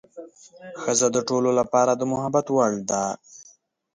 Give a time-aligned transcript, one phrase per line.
[0.81, 3.03] ښځه د ټولو لپاره د محبت وړ ده.